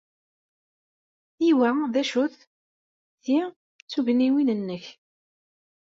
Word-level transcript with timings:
I 1.47 1.49
wa 1.57 1.69
d 1.93 1.95
acu-t? 2.01 2.37
Ti 3.23 3.37
d 3.49 3.51
tugniwin-nnek. 3.91 4.85